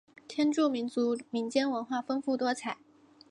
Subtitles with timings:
[0.27, 2.79] 天柱民族民间文化丰富多彩。